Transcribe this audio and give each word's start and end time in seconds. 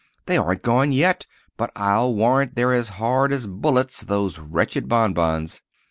They 0.25 0.35
aren't 0.35 0.63
gone 0.63 0.91
yet, 0.93 1.27
but 1.57 1.71
I'll 1.75 2.15
warrant 2.15 2.55
they're 2.55 2.73
as 2.73 2.89
hard 2.97 3.31
as 3.31 3.45
bullets—those 3.45 4.39
wretched 4.39 4.89
bonbons. 4.89 5.61